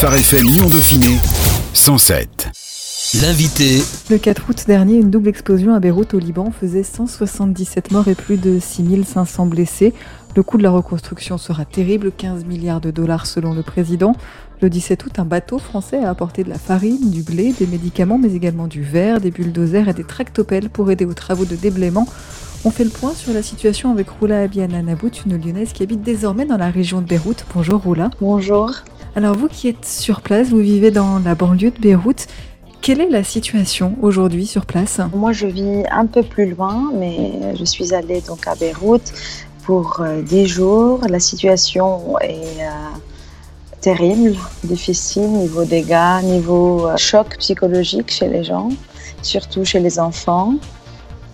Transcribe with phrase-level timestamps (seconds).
[0.00, 1.16] Phare FM Lyon Dauphiné
[1.74, 2.50] 107.
[3.20, 3.82] L'invité.
[4.08, 8.14] Le 4 août dernier, une double explosion à Beyrouth au Liban faisait 177 morts et
[8.14, 9.92] plus de 6500 blessés.
[10.36, 14.14] Le coût de la reconstruction sera terrible, 15 milliards de dollars selon le président.
[14.62, 18.18] Le 17 août, un bateau français a apporté de la farine, du blé, des médicaments,
[18.18, 22.06] mais également du verre, des bulldozers et des tractopelles pour aider aux travaux de déblaiement.
[22.64, 26.02] On fait le point sur la situation avec Roula Abiana Nabout, une lyonnaise qui habite
[26.02, 27.44] désormais dans la région de Beyrouth.
[27.52, 28.10] Bonjour Roula.
[28.20, 28.84] Bonjour.
[29.18, 32.28] Alors vous qui êtes sur place, vous vivez dans la banlieue de Beyrouth.
[32.80, 35.00] Quelle est la situation aujourd'hui sur place?
[35.12, 39.12] Moi, je vis un peu plus loin, mais je suis allée donc à Beyrouth
[39.64, 41.00] pour 10 euh, jours.
[41.08, 42.96] La situation est euh,
[43.80, 48.68] terrible, difficile, niveau dégâts, niveau euh, choc psychologique chez les gens,
[49.22, 50.54] surtout chez les enfants.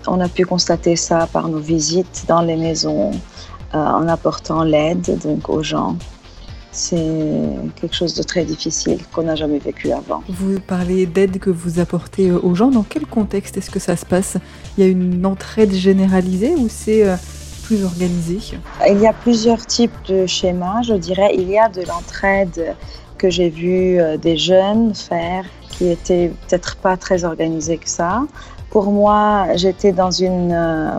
[0.07, 3.10] On a pu constater ça par nos visites dans les maisons,
[3.74, 5.98] en apportant l'aide donc aux gens
[6.74, 6.96] c'est
[7.77, 10.23] quelque chose de très difficile qu'on n'a jamais vécu avant.
[10.28, 12.68] Vous parlez d'aide que vous apportez aux gens.
[12.68, 14.37] Dans quel contexte est-ce que ça se passe?
[14.76, 17.16] Il y a une entraide généralisée ou c'est euh,
[17.62, 18.38] plus organisé?
[18.88, 21.30] Il y a plusieurs types de schémas, je dirais.
[21.34, 22.74] Il y a de l'entraide
[23.18, 28.23] que j'ai vu euh, des jeunes faire qui était peut-être pas très organisée que ça.
[28.75, 30.99] Pour moi, j'étais dans une euh,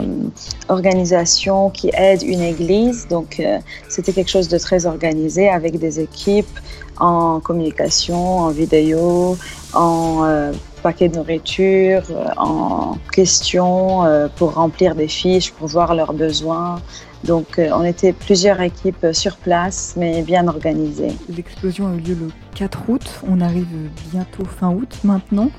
[0.69, 3.59] organisation qui aide une église, donc euh,
[3.89, 6.57] c'était quelque chose de très organisé avec des équipes
[6.95, 9.37] en communication, en vidéo,
[9.73, 10.53] en euh,
[10.83, 12.03] paquet de nourriture,
[12.37, 14.05] en questions
[14.37, 16.79] pour remplir des fiches, pour voir leurs besoins.
[17.25, 21.13] Donc on était plusieurs équipes sur place, mais bien organisées.
[21.27, 23.67] L'explosion a eu lieu le 4 août, on arrive
[24.13, 25.49] bientôt fin août maintenant.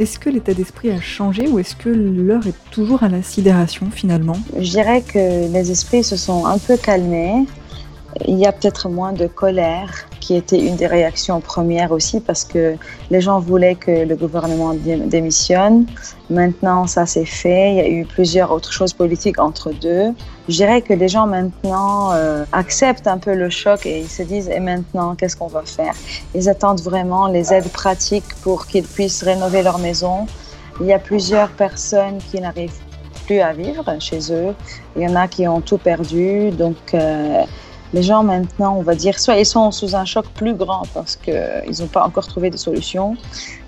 [0.00, 3.90] Est-ce que l'état d'esprit a changé ou est-ce que l'heure est toujours à la sidération
[3.90, 4.38] finalement?
[4.58, 7.44] Je dirais que les esprits se sont un peu calmés.
[8.26, 12.44] Il y a peut-être moins de colère qui était une des réactions premières aussi parce
[12.44, 12.76] que
[13.10, 15.86] les gens voulaient que le gouvernement démissionne.
[16.28, 17.72] Maintenant, ça s'est fait.
[17.72, 20.12] Il y a eu plusieurs autres choses politiques entre deux.
[20.48, 24.22] Je dirais que les gens maintenant euh, acceptent un peu le choc et ils se
[24.22, 25.94] disent et maintenant, qu'est-ce qu'on va faire?
[26.34, 30.26] Ils attendent vraiment les aides pratiques pour qu'ils puissent rénover leur maison.
[30.80, 32.80] Il y a plusieurs personnes qui n'arrivent
[33.26, 34.54] plus à vivre chez eux.
[34.96, 36.50] Il y en a qui ont tout perdu.
[36.50, 37.44] Donc, euh,
[37.92, 41.16] les gens maintenant, on va dire, soit ils sont sous un choc plus grand parce
[41.16, 43.16] qu'ils n'ont pas encore trouvé de solution,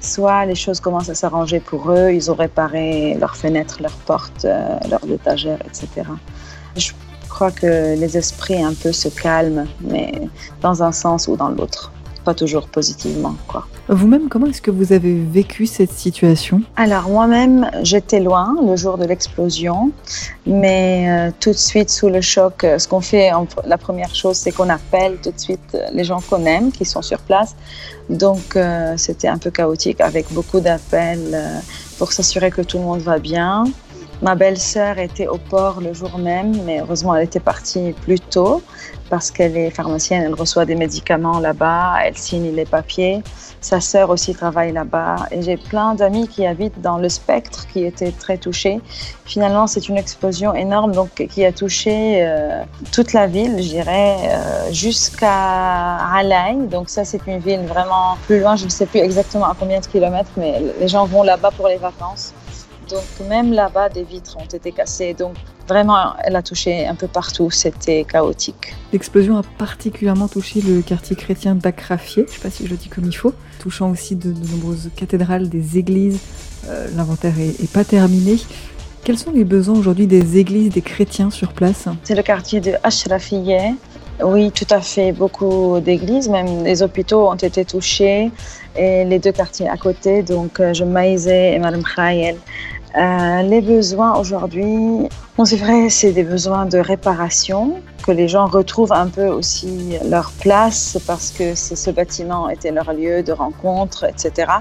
[0.00, 4.44] soit les choses commencent à s'arranger pour eux, ils ont réparé leurs fenêtres, leurs portes,
[4.44, 6.08] euh, leurs étagères, etc.
[6.76, 6.92] Je
[7.28, 10.12] crois que les esprits un peu se calment, mais
[10.60, 13.34] dans un sens ou dans l'autre pas toujours positivement.
[13.46, 13.66] Quoi.
[13.88, 16.62] Vous-même, comment est-ce que vous avez vécu cette situation?
[16.76, 19.90] Alors moi-même, j'étais loin le jour de l'explosion,
[20.46, 23.30] mais euh, tout de suite sous le choc, euh, ce qu'on fait,
[23.66, 26.84] la première chose, c'est qu'on appelle tout de suite euh, les gens qu'on aime, qui
[26.84, 27.54] sont sur place.
[28.10, 28.58] Donc
[28.96, 31.40] c'était un peu chaotique avec beaucoup d'appels
[31.98, 33.64] pour s'assurer que tout le monde va bien.
[34.22, 38.62] Ma belle-sœur était au port le jour même, mais heureusement elle était partie plus tôt
[39.10, 43.20] parce qu'elle est pharmacienne, elle reçoit des médicaments là-bas, elle signe les papiers.
[43.60, 47.84] Sa sœur aussi travaille là-bas et j'ai plein d'amis qui habitent dans le spectre qui
[47.84, 48.80] étaient très touchés.
[49.24, 52.62] Finalement, c'est une explosion énorme donc qui a touché euh,
[52.92, 56.68] toute la ville, je dirais, euh, jusqu'à Alay.
[56.70, 58.54] Donc ça, c'est une ville vraiment plus loin.
[58.54, 61.66] Je ne sais plus exactement à combien de kilomètres, mais les gens vont là-bas pour
[61.66, 62.32] les vacances.
[62.92, 65.14] Donc même là-bas, des vitres ont été cassées.
[65.14, 65.34] Donc
[65.66, 67.50] vraiment, elle a touché un peu partout.
[67.50, 68.74] C'était chaotique.
[68.92, 72.76] L'explosion a particulièrement touché le quartier chrétien d'Akrafieh, je ne sais pas si je le
[72.76, 76.20] dis comme il faut, touchant aussi de, nombreuses cathédrales, des églises.
[76.68, 78.36] Euh, l'inventaire n'est pas terminé.
[79.04, 81.88] Quels sont les besoins aujourd'hui des églises, des chrétiens sur place?
[82.04, 83.74] C'est le quartier de Ashrafiyeh.
[84.22, 85.10] Oui, tout à fait.
[85.10, 88.30] Beaucoup d'églises, même les hôpitaux ont été touchés
[88.76, 92.36] et les deux quartiers à côté, donc euh, je et Mme Khayel.
[92.96, 95.08] Euh, les besoins aujourd'hui,
[95.44, 100.30] c'est vrai, c'est des besoins de réparation, que les gens retrouvent un peu aussi leur
[100.32, 104.52] place parce que ce bâtiment était leur lieu de rencontre, etc.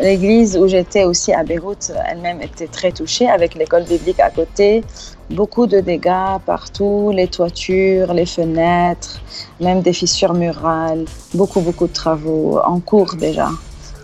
[0.00, 4.84] L'église où j'étais aussi à Beyrouth elle-même était très touchée avec l'école biblique à côté.
[5.30, 9.20] Beaucoup de dégâts partout, les toitures, les fenêtres,
[9.60, 13.48] même des fissures murales, beaucoup, beaucoup de travaux en cours déjà.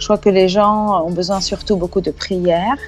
[0.01, 2.79] Je crois que les gens ont besoin surtout beaucoup de prières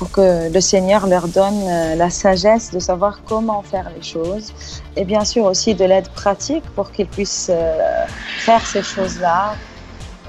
[0.00, 4.52] pour que le Seigneur leur donne euh, la sagesse de savoir comment faire les choses
[4.96, 8.04] et bien sûr aussi de l'aide pratique pour qu'ils puissent euh,
[8.38, 9.54] faire ces choses-là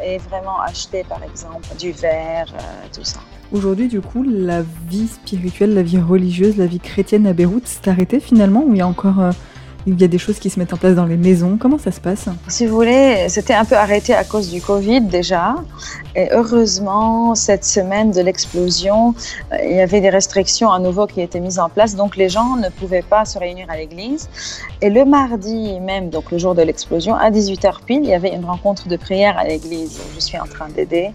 [0.06, 3.20] et vraiment acheter par exemple du verre, euh, tout ça.
[3.52, 7.90] Aujourd'hui, du coup, la vie spirituelle, la vie religieuse, la vie chrétienne à Beyrouth s'est
[7.90, 9.22] arrêtée finalement ou il y a encore
[9.90, 11.58] Il y a des choses qui se mettent en place dans les maisons.
[11.58, 15.00] Comment ça se passe Si vous voulez, c'était un peu arrêté à cause du Covid
[15.00, 15.56] déjà.
[16.14, 19.16] Et heureusement, cette semaine de l'explosion,
[19.54, 21.96] euh, il y avait des restrictions à nouveau qui étaient mises en place.
[21.96, 24.28] Donc les gens ne pouvaient pas se réunir à l'église.
[24.82, 28.36] Et le mardi même, donc le jour de l'explosion, à 18h pile, il y avait
[28.36, 30.02] une rencontre de prière à l'église.
[30.16, 31.12] Je suis en train d'aider.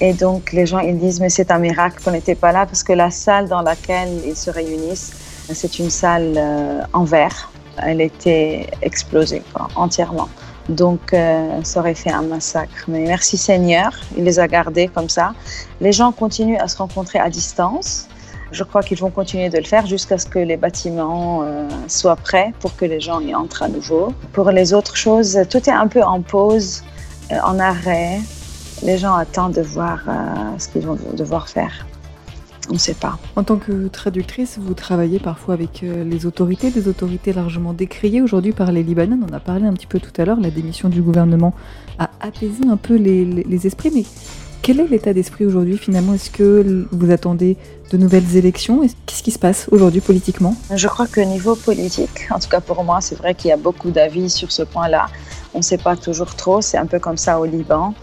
[0.00, 2.82] Et donc les gens, ils disent, mais c'est un miracle qu'on n'était pas là parce
[2.82, 5.12] que la salle dans laquelle ils se réunissent,
[5.52, 7.50] c'est une salle euh, en verre.
[7.84, 9.42] Elle était explosée
[9.76, 10.28] entièrement.
[10.68, 12.84] Donc, euh, ça aurait fait un massacre.
[12.88, 15.32] Mais merci Seigneur, il les a gardés comme ça.
[15.80, 18.06] Les gens continuent à se rencontrer à distance.
[18.50, 22.16] Je crois qu'ils vont continuer de le faire jusqu'à ce que les bâtiments euh, soient
[22.16, 24.12] prêts pour que les gens y entrent à nouveau.
[24.32, 26.82] Pour les autres choses, tout est un peu en pause,
[27.30, 28.20] en arrêt.
[28.82, 30.00] Les gens attendent de voir
[30.56, 31.84] ce qu'ils vont devoir faire
[32.70, 33.18] on ne sait pas.
[33.36, 38.22] En tant que traductrice, vous travaillez parfois avec euh, les autorités, des autorités largement décriées
[38.22, 39.16] aujourd'hui par les Libanais.
[39.20, 40.40] On en a parlé un petit peu tout à l'heure.
[40.40, 41.54] La démission du gouvernement
[41.98, 43.90] a apaisé un peu les, esprits.
[43.94, 44.04] Mais
[44.62, 46.14] quel est l'état d'esprit aujourd'hui finalement?
[46.14, 47.56] Est-ce que vous attendez
[47.90, 48.82] de nouvelles élections?
[49.06, 50.54] Qu'est-ce qui se passe aujourd'hui politiquement?
[50.74, 53.56] Je crois que niveau politique, en tout cas pour moi, c'est vrai qu'il y a
[53.56, 55.06] beaucoup d'avis sur ce point-là.
[55.54, 57.94] On ne sait pas toujours trop, c'est un peu comme ça au Liban.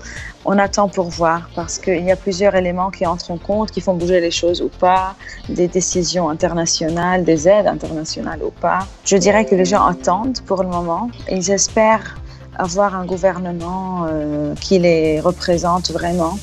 [0.45, 3.81] On attend pour voir parce qu'il y a plusieurs éléments qui entrent en compte, qui
[3.81, 5.15] font bouger les choses ou pas,
[5.49, 8.87] des décisions internationales, des aides internationales ou pas.
[9.03, 11.09] Je dirais que les gens attendent pour le moment.
[11.31, 12.15] Ils espèrent
[12.57, 16.37] avoir un gouvernement euh, qui les représente vraiment.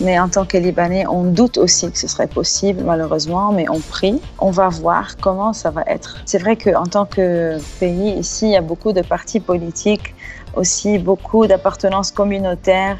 [0.00, 3.80] Mais en tant que Libanais, on doute aussi que ce serait possible, malheureusement, mais on
[3.80, 4.20] prie.
[4.38, 6.18] On va voir comment ça va être.
[6.24, 10.14] C'est vrai qu'en tant que pays, ici, il y a beaucoup de partis politiques,
[10.54, 12.98] aussi beaucoup d'appartenances communautaires.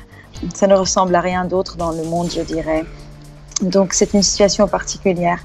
[0.55, 2.85] Ça ne ressemble à rien d'autre dans le monde, je dirais.
[3.63, 5.41] Donc c'est une situation particulière,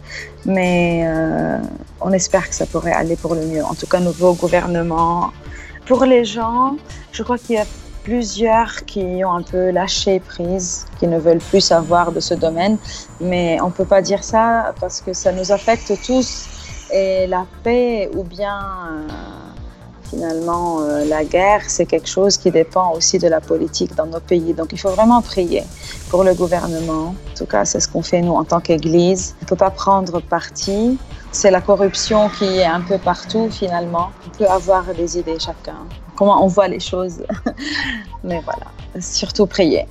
[0.46, 1.58] mais euh,
[2.00, 3.64] on espère que ça pourrait aller pour le mieux.
[3.64, 5.32] En tout cas, nouveau gouvernement.
[5.88, 6.78] Pour les gens,
[7.12, 7.66] je crois qu'il y a
[8.04, 12.78] plusieurs qui ont un peu lâché prise, qui ne veulent plus savoir de ce domaine.
[13.22, 16.48] Mais on ne peut pas dire ça parce que ça nous affecte tous.
[16.92, 19.08] Et la paix ou bien euh,
[20.04, 24.20] finalement euh, la guerre, c'est quelque chose qui dépend aussi de la politique dans nos
[24.20, 24.54] pays.
[24.54, 25.64] Donc il faut vraiment prier
[26.10, 27.16] pour le gouvernement.
[27.32, 29.36] En tout cas, c'est ce qu'on fait nous en tant qu'Église.
[29.42, 31.00] On ne peut pas prendre parti.
[31.32, 34.10] C'est la corruption qui est un peu partout finalement.
[34.28, 35.80] On peut avoir des idées chacun
[36.24, 37.22] comment on voit les choses.
[38.24, 38.68] Mais voilà,
[39.02, 39.86] surtout prier.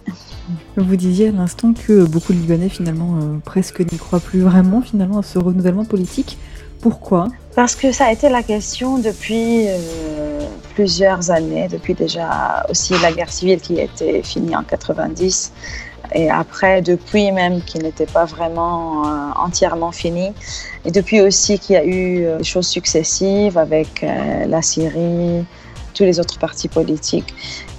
[0.76, 4.80] Vous disiez à l'instant que beaucoup de Libanais finalement euh, presque n'y croient plus vraiment
[4.80, 6.38] finalement à ce renouvellement politique.
[6.80, 7.28] Pourquoi?
[7.54, 10.40] Parce que ça a été la question depuis euh,
[10.74, 15.52] plusieurs années, depuis déjà aussi la guerre civile qui était finie en 90
[16.14, 20.32] et après depuis même qui n'était pas vraiment euh, entièrement finie
[20.84, 24.04] et depuis aussi qu'il y a eu des choses successives avec
[24.46, 25.44] la Syrie,
[25.92, 27.34] tous les autres partis politiques.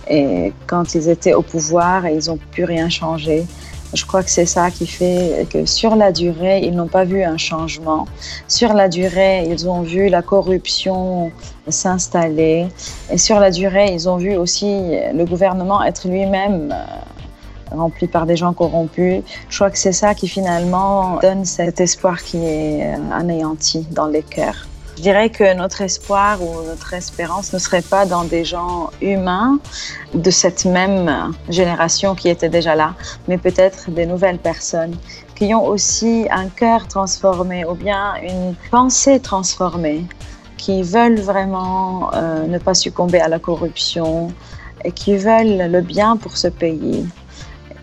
[0.09, 3.45] Et quand ils étaient au pouvoir, ils n'ont pu rien changer.
[3.93, 7.23] Je crois que c'est ça qui fait que sur la durée, ils n'ont pas vu
[7.23, 8.07] un changement.
[8.47, 11.31] Sur la durée, ils ont vu la corruption
[11.67, 12.67] s'installer.
[13.11, 18.25] Et sur la durée, ils ont vu aussi le gouvernement être lui-même euh, rempli par
[18.25, 19.21] des gens corrompus.
[19.49, 24.07] Je crois que c'est ça qui finalement donne cet espoir qui est euh, anéanti dans
[24.07, 24.67] les cœurs.
[24.95, 29.59] Je dirais que notre espoir ou notre espérance ne serait pas dans des gens humains
[30.13, 32.93] de cette même génération qui était déjà là,
[33.27, 34.95] mais peut-être des nouvelles personnes
[35.35, 40.05] qui ont aussi un cœur transformé ou bien une pensée transformée,
[40.57, 44.31] qui veulent vraiment euh, ne pas succomber à la corruption
[44.85, 47.05] et qui veulent le bien pour ce pays.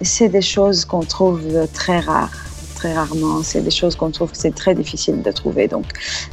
[0.00, 2.49] C'est des choses qu'on trouve très rares
[2.80, 3.42] très rarement.
[3.42, 5.68] C'est des choses qu'on trouve que c'est très difficile de trouver.
[5.68, 5.84] Donc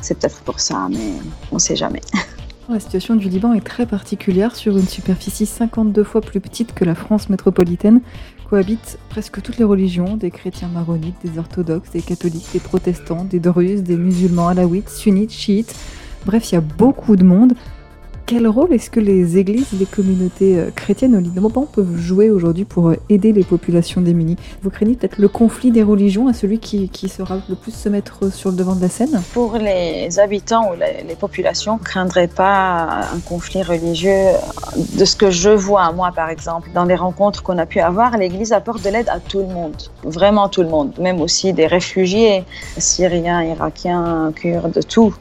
[0.02, 1.12] c'est peut-être pour ça, mais
[1.52, 2.02] on ne sait jamais.
[2.70, 4.56] La situation du Liban est très particulière.
[4.56, 8.02] Sur une superficie 52 fois plus petite que la France métropolitaine,
[8.50, 13.40] cohabitent presque toutes les religions, des chrétiens maronites, des orthodoxes, des catholiques, des protestants, des
[13.40, 15.76] druzes, des musulmans alaouites, sunnites, chiites.
[16.26, 17.54] Bref, il y a beaucoup de monde.
[18.28, 22.66] Quel rôle est-ce que les églises, les communautés euh, chrétiennes au Liban peuvent jouer aujourd'hui
[22.66, 26.60] pour euh, aider les populations démunies Vous craignez peut-être le conflit des religions à celui
[26.60, 30.20] qui, qui, sera le plus se mettre sur le devant de la scène Pour les
[30.20, 30.76] habitants ou
[31.08, 34.34] les, populations, ne craindrait pas un conflit religieux.
[34.98, 38.18] De ce que je vois, moi par exemple, dans les rencontres qu'on a pu avoir,
[38.18, 41.66] l'Église apporte de l'aide à tout le monde, vraiment tout le monde, même aussi des
[41.66, 42.44] réfugiés
[42.78, 45.16] syriens, irakiens, kurdes, de tout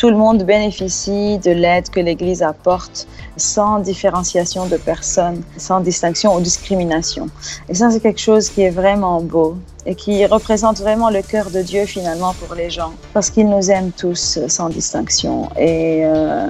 [0.00, 6.34] tout le monde bénéficie de l'aide que l'Église apporte sans différenciation de personnes, sans distinction
[6.34, 7.28] ou discrimination.
[7.68, 11.50] Et ça, c'est quelque chose qui est vraiment beau et qui représente vraiment le cœur
[11.50, 15.50] de Dieu finalement pour les gens, parce qu'il nous aime tous sans distinction.
[15.58, 16.46] Et euh,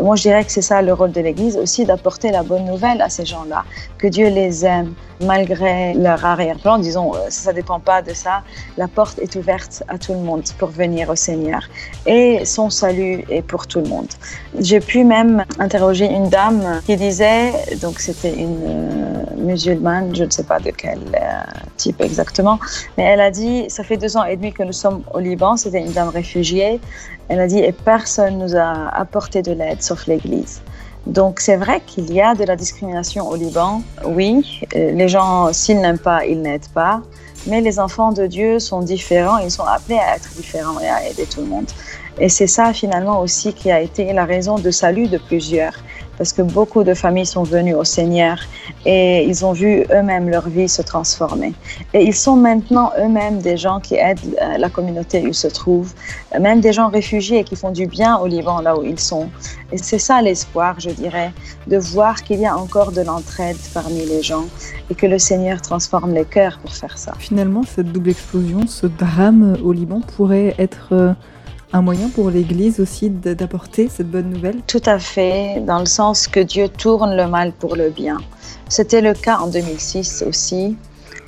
[0.00, 3.00] Moi, je dirais que c'est ça le rôle de l'Église aussi, d'apporter la bonne nouvelle
[3.02, 3.64] à ces gens-là,
[3.98, 6.78] que Dieu les aime malgré leur arrière-plan.
[6.78, 8.42] Disons, euh, ça ne dépend pas de ça.
[8.76, 11.62] La porte est ouverte à tout le monde pour venir au Seigneur.
[12.06, 14.08] Et son salut est pour tout le monde.
[14.58, 20.30] J'ai pu même interroger une dame qui disait, donc c'était une euh, musulmane, je ne
[20.30, 21.42] sais pas de quel euh,
[21.76, 22.58] type exactement,
[22.96, 25.56] mais elle a dit, ça fait deux ans et demi que nous sommes au Liban,
[25.56, 26.80] c'était une dame réfugiée.
[27.32, 30.60] Elle a dit, et personne nous a apporté de l'aide sauf l'Église.
[31.06, 34.60] Donc c'est vrai qu'il y a de la discrimination au Liban, oui.
[34.76, 37.00] Euh, les gens, s'ils n'aiment pas, ils n'aident pas.
[37.46, 41.08] Mais les enfants de Dieu sont différents, ils sont appelés à être différents et à
[41.08, 41.70] aider tout le monde.
[42.20, 45.72] Et c'est ça finalement aussi qui a été la raison de salut de plusieurs
[46.18, 48.38] parce que beaucoup de familles sont venues au Seigneur
[48.84, 51.54] et ils ont vu eux-mêmes leur vie se transformer.
[51.94, 55.48] Et ils sont maintenant eux-mêmes des gens qui aident euh, la communauté où ils se
[55.48, 55.92] trouvent,
[56.38, 59.28] même des gens réfugiés qui font du bien au Liban là où ils sont.
[59.72, 61.32] Et c'est ça l'espoir, je dirais,
[61.66, 64.44] de voir qu'il y a encore de l'entraide parmi les gens
[64.90, 67.12] et que le Seigneur transforme les cœurs pour faire ça.
[67.18, 71.12] Finalement, cette double explosion, ce drame au Liban pourrait être euh,
[71.72, 74.60] un moyen pour l'Église aussi d'apporter cette bonne nouvelle?
[74.66, 78.18] Tout à fait, dans le sens que Dieu tourne le mal pour le bien.
[78.68, 80.76] C'était le cas en 2006 aussi,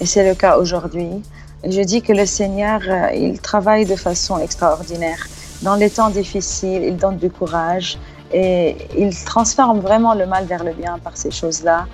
[0.01, 1.23] et c'est le cas aujourd'hui.
[1.67, 5.27] Je dis que le Seigneur, euh, il travaille de façon extraordinaire.
[5.63, 7.99] Dans les temps difficiles, il donne du courage
[8.33, 11.87] et il transforme vraiment le mal vers le bien par ces choses-là.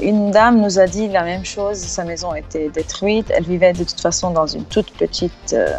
[0.00, 3.84] Une dame nous a dit la même chose, sa maison était détruite, elle vivait de
[3.84, 5.76] toute façon dans une toute petite euh,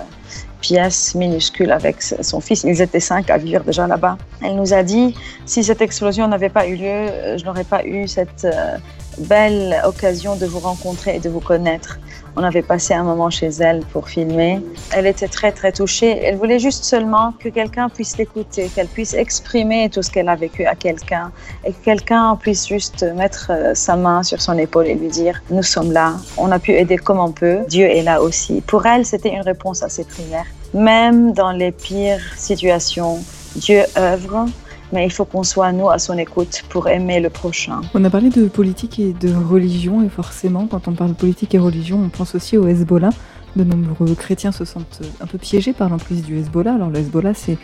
[0.62, 2.64] pièce minuscule avec son fils.
[2.64, 4.18] Ils étaient cinq à vivre déjà là-bas.
[4.42, 7.86] Elle nous a dit, si cette explosion n'avait pas eu lieu, euh, je n'aurais pas
[7.86, 8.78] eu cette euh,
[9.20, 12.00] belle occasion de vous rencontrer et de vous connaître.
[12.36, 14.62] On avait passé un moment chez elle pour filmer.
[14.92, 16.20] Elle était très très touchée.
[16.24, 20.36] Elle voulait juste seulement que quelqu'un puisse l'écouter, qu'elle puisse exprimer tout ce qu'elle a
[20.36, 21.32] vécu à quelqu'un
[21.66, 25.42] et que quelqu'un puisse juste mettre euh, sa main sur son épaule et lui dire
[25.50, 28.62] nous sommes là, on a pu aider comme on peut, Dieu est là aussi.
[28.62, 30.46] Pour elle, c'était une réponse à ses prières.
[30.74, 33.20] Même dans les pires situations,
[33.56, 34.46] Dieu œuvre
[34.92, 37.82] mais il faut qu'on soit, nous, à son écoute pour aimer le prochain.
[37.94, 41.60] On a parlé de politique et de religion, et forcément, quand on parle politique et
[41.60, 43.12] religion, on pense aussi au Hezbollah.
[43.56, 46.76] De nombreux chrétiens se sentent un peu piégés par l'emprise du Hezbollah.
[46.76, 47.58] Alors le Hezbollah, c'est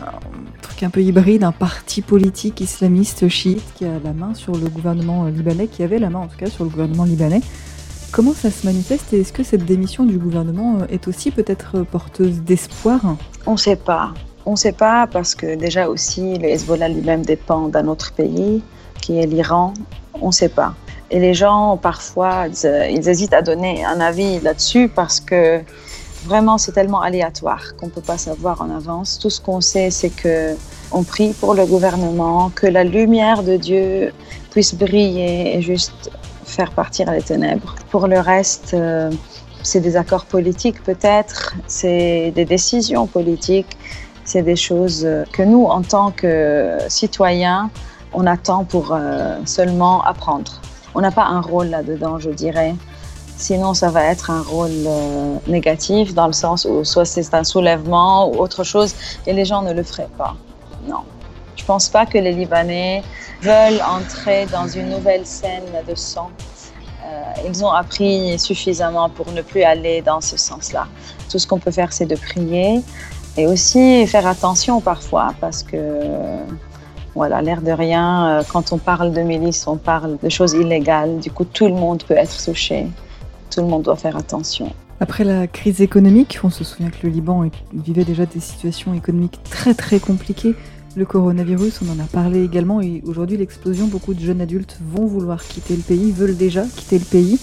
[0.00, 4.52] un truc un peu hybride, un parti politique islamiste chiite qui a la main sur
[4.52, 7.40] le gouvernement libanais, qui avait la main en tout cas sur le gouvernement libanais.
[8.10, 12.42] Comment ça se manifeste et est-ce que cette démission du gouvernement est aussi peut-être porteuse
[12.42, 13.00] d'espoir?
[13.46, 14.12] On ne sait pas.
[14.44, 18.62] On ne sait pas parce que déjà aussi le Hezbollah lui-même dépend d'un autre pays
[19.00, 19.74] qui est l'Iran.
[20.20, 20.74] On ne sait pas.
[21.10, 25.60] Et les gens parfois ils hésitent à donner un avis là-dessus parce que
[26.24, 29.18] vraiment c'est tellement aléatoire qu'on ne peut pas savoir en avance.
[29.18, 30.56] Tout ce qu'on sait c'est que
[30.90, 34.12] on prie pour le gouvernement, que la lumière de Dieu
[34.50, 36.10] puisse briller et juste
[36.44, 37.74] faire partir les ténèbres.
[37.90, 39.10] Pour le reste, euh,
[39.62, 43.78] c'est des accords politiques peut-être, c'est des décisions politiques,
[44.24, 47.70] c'est des choses que nous, en tant que citoyens,
[48.14, 50.60] on attend pour euh, seulement apprendre.
[50.94, 52.74] On n'a pas un rôle là-dedans, je dirais.
[53.36, 57.44] Sinon, ça va être un rôle euh, négatif dans le sens où soit c'est un
[57.44, 58.94] soulèvement ou autre chose
[59.26, 60.36] et les gens ne le feraient pas.
[60.86, 61.00] Non.
[61.56, 63.02] Je ne pense pas que les Libanais
[63.40, 66.30] veulent entrer dans une nouvelle scène de sang.
[67.04, 70.86] Euh, ils ont appris suffisamment pour ne plus aller dans ce sens-là.
[71.30, 72.82] Tout ce qu'on peut faire, c'est de prier,
[73.36, 75.78] et aussi faire attention parfois parce que,
[77.14, 81.18] voilà, l'air de rien, euh, quand on parle de milice, on parle de choses illégales.
[81.18, 82.86] Du coup, tout le monde peut être touché.
[83.50, 84.72] Tout le monde doit faire attention.
[85.00, 89.40] Après la crise économique, on se souvient que le Liban vivait déjà des situations économiques
[89.50, 90.54] très très compliquées.
[90.94, 95.06] Le coronavirus, on en a parlé également, et aujourd'hui l'explosion, beaucoup de jeunes adultes vont
[95.06, 97.40] vouloir quitter le pays, veulent déjà quitter le pays.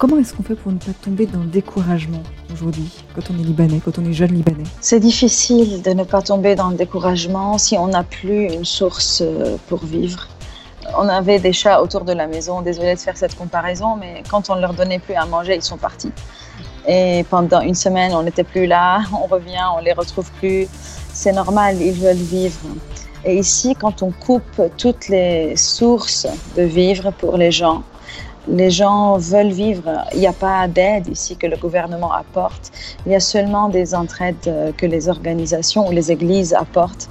[0.00, 3.44] Comment est-ce qu'on fait pour ne pas tomber dans le découragement aujourd'hui, quand on est
[3.44, 7.58] libanais, quand on est jeune libanais C'est difficile de ne pas tomber dans le découragement
[7.58, 10.26] si on n'a plus une source euh, pour vivre.
[10.96, 14.48] On avait des chats autour de la maison, désolé de faire cette comparaison, mais quand
[14.48, 16.12] on ne leur donnait plus à manger, ils sont partis.
[16.88, 20.66] Et pendant une semaine, on n'était plus là, on revient, on les retrouve plus.
[21.12, 22.58] C'est normal, ils veulent vivre.
[23.26, 26.26] Et ici, quand on coupe toutes les sources
[26.56, 27.82] de vivre pour les gens,
[28.48, 30.04] les gens veulent vivre.
[30.14, 32.70] Il n'y a pas d'aide ici que le gouvernement apporte.
[33.06, 37.08] Il y a seulement des entraides euh, que les organisations ou les églises apportent.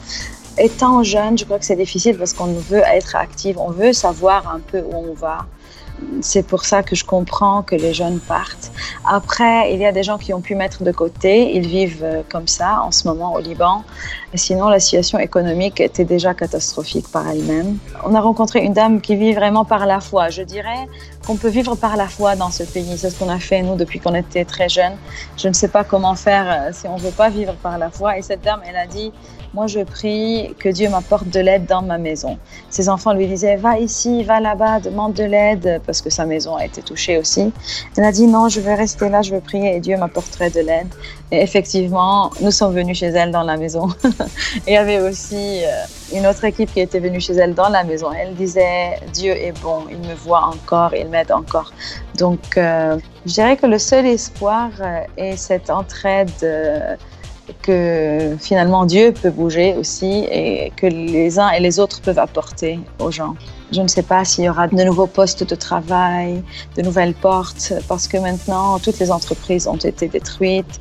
[0.57, 4.53] Étant jeune, je crois que c'est difficile parce qu'on veut être actif, on veut savoir
[4.53, 5.45] un peu où on va.
[6.21, 8.71] C'est pour ça que je comprends que les jeunes partent.
[9.05, 11.53] Après, il y a des gens qui ont pu mettre de côté.
[11.55, 13.83] Ils vivent euh, comme ça en ce moment au Liban.
[14.33, 17.77] Sinon, la situation économique était déjà catastrophique par elle-même.
[18.05, 20.29] On a rencontré une dame qui vit vraiment par la foi.
[20.29, 20.87] Je dirais
[21.25, 22.97] qu'on peut vivre par la foi dans ce pays.
[22.97, 24.97] C'est ce qu'on a fait, nous, depuis qu'on était très jeunes.
[25.37, 27.89] Je ne sais pas comment faire euh, si on ne veut pas vivre par la
[27.89, 28.17] foi.
[28.17, 29.11] Et cette dame, elle a dit,
[29.53, 32.37] moi, je prie que Dieu m'apporte de l'aide dans ma maison.
[32.69, 36.55] Ses enfants lui disaient, va ici, va là-bas, demande de l'aide, parce que sa maison
[36.55, 37.51] a été touchée aussi.
[37.97, 40.59] Elle a dit, non, je vais rester là, je vais prier et Dieu m'apporterait de
[40.59, 40.87] l'aide.
[41.31, 43.87] Et effectivement, nous sommes venus chez elle dans la maison.
[44.67, 47.83] il y avait aussi euh, une autre équipe qui était venue chez elle dans la
[47.83, 48.11] maison.
[48.11, 51.71] Elle disait, Dieu est bon, il me voit encore, il m'aide encore.
[52.17, 56.29] Donc, euh, je dirais que le seul espoir euh, est cette entraide
[57.61, 62.79] que finalement Dieu peut bouger aussi et que les uns et les autres peuvent apporter
[62.99, 63.35] aux gens.
[63.71, 66.43] Je ne sais pas s'il y aura de nouveaux postes de travail,
[66.75, 70.79] de nouvelles portes, parce que maintenant toutes les entreprises ont été détruites.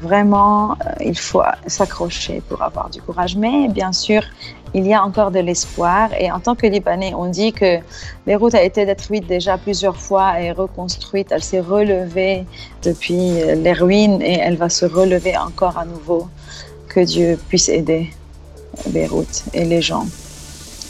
[0.00, 3.36] Vraiment, euh, il faut s'accrocher pour avoir du courage.
[3.36, 4.22] Mais bien sûr,
[4.74, 6.10] il y a encore de l'espoir.
[6.18, 7.78] Et en tant que Libanais, on dit que
[8.26, 11.28] Beyrouth a été détruite déjà plusieurs fois et reconstruite.
[11.32, 12.44] Elle s'est relevée
[12.82, 13.32] depuis
[13.64, 16.28] les ruines et elle va se relever encore à nouveau.
[16.88, 18.10] Que Dieu puisse aider
[18.86, 20.06] Beyrouth et les gens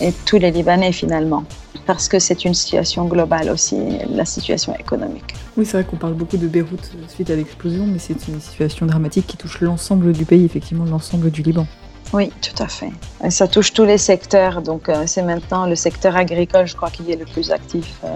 [0.01, 1.45] et tous les Libanais finalement.
[1.89, 3.79] Parce que c'est une situation globale aussi,
[4.11, 5.35] la situation économique.
[5.57, 8.85] Oui, c'est vrai qu'on parle beaucoup de Beyrouth suite à l'explosion, mais c'est une situation
[8.85, 11.67] dramatique qui touche l'ensemble du pays, effectivement l'ensemble du Liban.
[12.13, 12.91] Oui, tout à fait.
[13.25, 14.61] Et ça touche tous les secteurs.
[14.61, 18.09] Donc, euh, c'est maintenant le secteur agricole, je crois, qui est le plus actif euh,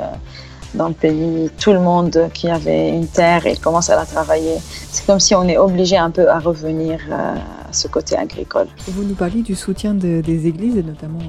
[0.75, 1.51] dans le pays.
[1.59, 4.59] Tout le monde qui avait une terre et commence à la travailler.
[4.91, 7.35] C'est comme si on est obligé un peu à revenir euh,
[7.73, 8.67] ce côté agricole.
[8.89, 11.21] Vous nous parliez du soutien des églises et notamment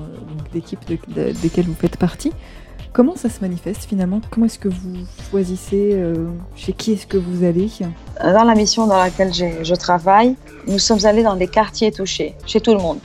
[0.51, 0.85] d'équipes
[1.15, 2.31] desquelles vous faites partie.
[2.93, 4.21] Comment ça se manifeste finalement?
[4.29, 4.97] Comment est-ce que vous
[5.31, 7.67] choisissez euh, Chez qui est-ce que vous allez?
[8.21, 10.35] Dans la mission dans laquelle je travaille,
[10.67, 12.99] nous sommes allés dans des quartiers touchés, chez tout le monde.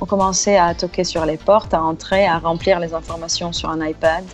[0.00, 3.84] On commençait à toquer sur les portes, à entrer, à remplir les informations sur un
[3.84, 4.24] iPad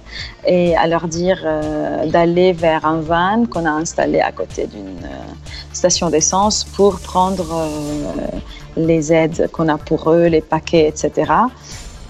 [0.47, 5.05] et à leur dire euh, d'aller vers un van qu'on a installé à côté d'une
[5.05, 5.33] euh,
[5.73, 7.47] station d'essence pour prendre
[8.77, 11.33] les aides qu'on a pour eux, les paquets, etc.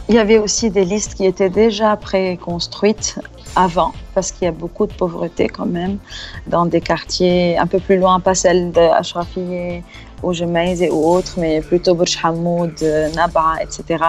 [0.08, 3.18] Il y avait aussi des listes qui étaient déjà préconstruites
[3.56, 5.98] avant, parce qu'il y a beaucoup de pauvreté quand même
[6.46, 9.82] dans des quartiers un peu plus loin, pas celle d'Ashrafieh
[10.24, 12.74] ou Jemaïs ou autres, mais plutôt Burj Hamoud,
[13.14, 14.04] Naba, etc.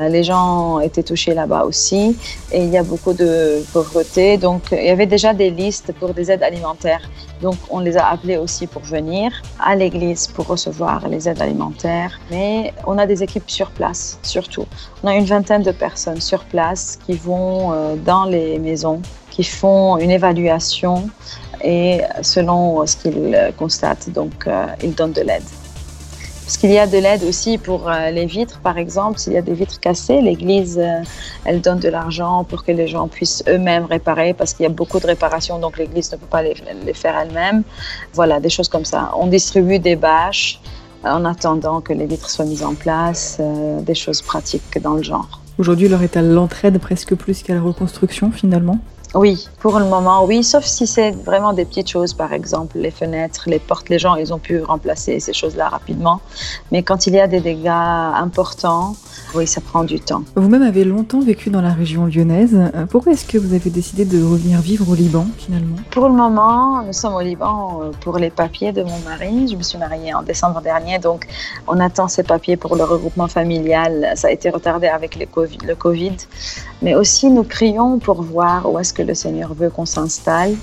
[0.00, 2.16] Euh, les gens étaient touchés là-bas aussi
[2.52, 4.36] et il y a beaucoup de pauvreté.
[4.36, 7.08] Donc il y avait déjà des listes pour des aides alimentaires.
[7.42, 12.18] Donc on les a appelés aussi pour venir à l'église pour recevoir les aides alimentaires.
[12.30, 14.66] Mais on a des équipes sur place, surtout.
[15.02, 19.44] On a une vingtaine de personnes sur place qui vont euh, dans les maisons, qui
[19.44, 21.08] font une évaluation
[21.62, 25.42] et selon ce qu'ils constatent, donc euh, ils donnent de l'aide.
[26.44, 29.20] Parce qu'il y a de l'aide aussi pour euh, les vitres, par exemple.
[29.20, 31.02] S'il y a des vitres cassées, l'Église, euh,
[31.44, 34.72] elle donne de l'argent pour que les gens puissent eux-mêmes réparer, parce qu'il y a
[34.72, 37.62] beaucoup de réparations, donc l'Église ne peut pas les, les faire elle-même.
[38.14, 39.12] Voilà, des choses comme ça.
[39.16, 40.60] On distribue des bâches
[41.04, 45.40] en attendant que les vitres soient mises en place, des choses pratiques dans le genre.
[45.56, 48.78] Aujourd'hui, l'heure est à l'entraide presque plus qu'à la reconstruction, finalement
[49.14, 52.92] oui, pour le moment, oui, sauf si c'est vraiment des petites choses, par exemple les
[52.92, 56.20] fenêtres, les portes, les gens, ils ont pu remplacer ces choses-là rapidement.
[56.70, 58.94] Mais quand il y a des dégâts importants,
[59.34, 60.22] oui, ça prend du temps.
[60.36, 62.54] Vous-même avez longtemps vécu dans la région lyonnaise.
[62.54, 65.76] Euh, pourquoi est-ce que vous avez décidé de revenir vivre au Liban finalement?
[65.90, 69.48] Pour le moment, nous sommes au Liban euh, pour les papiers de mon mari.
[69.48, 71.26] Je me suis mariée en décembre dernier, donc
[71.66, 74.12] on attend ces papiers pour le regroupement familial.
[74.14, 75.26] Ça a été retardé avec le
[75.74, 76.16] Covid.
[76.82, 80.54] Mais aussi, nous prions pour voir où est-ce que le Seigneur veut qu'on s'installe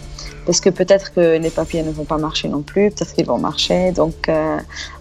[0.45, 3.37] parce que peut-être que les papiers ne vont pas marcher non plus, peut-être qu'ils vont
[3.37, 3.91] marcher.
[3.91, 4.57] Donc, euh,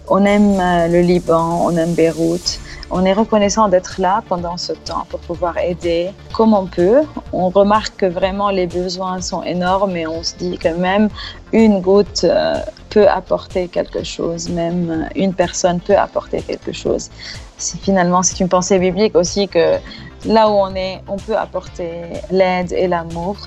[0.09, 0.57] on aime
[0.91, 2.59] le Liban, on aime Beyrouth.
[2.91, 7.01] On est reconnaissant d'être là pendant ce temps pour pouvoir aider comme on peut.
[7.31, 11.09] On remarque que vraiment les besoins sont énormes et on se dit que même
[11.53, 17.09] une goutte euh, peut apporter quelque chose, même une personne peut apporter quelque chose.
[17.57, 19.77] Finalement, c'est une pensée biblique aussi que
[20.25, 23.37] là où on est, on peut apporter l'aide et l'amour.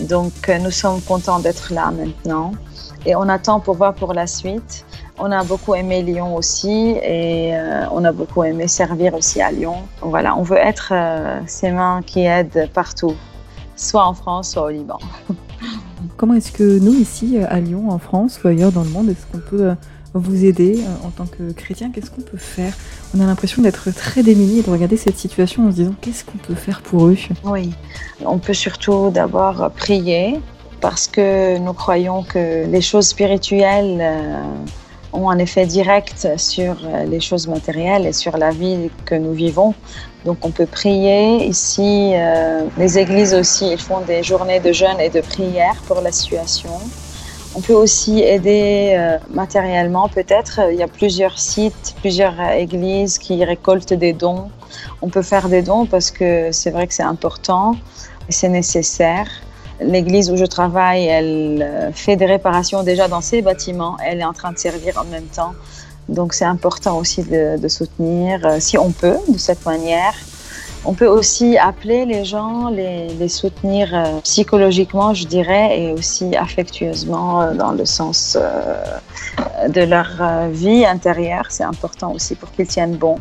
[0.00, 2.52] Donc euh, nous sommes contents d'être là maintenant
[3.06, 4.84] et on attend pour voir pour la suite.
[5.18, 9.52] On a beaucoup aimé Lyon aussi et euh, on a beaucoup aimé servir aussi à
[9.52, 9.76] Lyon.
[10.00, 13.14] Voilà, on veut être euh, ces mains qui aident partout,
[13.76, 14.98] soit en France, soit au Liban.
[16.16, 19.26] Comment est-ce que nous, ici à Lyon, en France ou ailleurs dans le monde, est-ce
[19.26, 19.74] qu'on peut
[20.18, 22.74] vous aider en tant que chrétien Qu'est-ce qu'on peut faire?
[23.16, 26.24] On a l'impression d'être très démunis et de regarder cette situation en se disant qu'est-ce
[26.24, 27.16] qu'on peut faire pour eux?
[27.44, 27.72] Oui,
[28.24, 30.40] on peut surtout d'abord prier
[30.80, 34.02] parce que nous croyons que les choses spirituelles
[35.12, 39.32] ont un effet direct sur euh, les choses matérielles et sur la vie que nous
[39.32, 39.74] vivons.
[40.24, 42.12] Donc on peut prier ici.
[42.14, 46.12] Euh, les églises aussi, ils font des journées de jeûne et de prière pour la
[46.12, 46.70] situation.
[47.54, 50.60] On peut aussi aider euh, matériellement peut-être.
[50.70, 54.50] Il y a plusieurs sites, plusieurs églises qui récoltent des dons.
[55.02, 57.76] On peut faire des dons parce que c'est vrai que c'est important
[58.28, 59.28] et c'est nécessaire.
[59.80, 63.96] L'église où je travaille, elle euh, fait des réparations déjà dans ses bâtiments.
[64.04, 65.52] Elle est en train de servir en même temps.
[66.08, 70.14] Donc c'est important aussi de, soutenir, euh, si on peut, de cette manière.
[70.84, 77.54] On peut aussi appeler les gens, les, soutenir euh, psychologiquement, je dirais, et aussi affectueusement
[77.54, 78.36] dans le sens
[79.68, 81.46] de leur vie intérieure.
[81.50, 83.16] C'est important aussi pour qu'ils tiennent bon.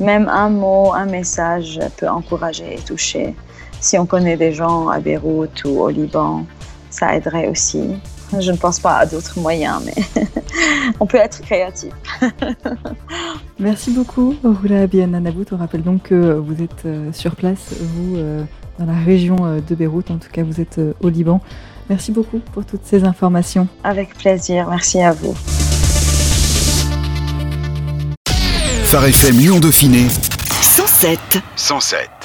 [0.00, 3.34] Même un mot, un message peut encourager et toucher.
[3.80, 6.44] Si on connaît des gens à Beyrouth ou au Liban,
[6.90, 7.96] ça aiderait aussi.
[8.40, 10.22] Je ne pense pas à d'autres moyens, mais
[11.00, 11.92] on peut être créatif.
[13.58, 15.46] Merci beaucoup, Roula Abiyananabout.
[15.52, 18.42] On rappelle donc que vous êtes euh, sur place, vous, euh,
[18.78, 21.40] dans la région euh, de Beyrouth, en tout cas vous êtes au Liban.
[21.88, 23.68] Merci beaucoup pour toutes ces informations.
[23.84, 25.34] Avec plaisir, merci à vous.
[28.84, 30.06] Phare FM Lyon Dauphiné
[30.60, 31.18] 107
[31.56, 32.15] 107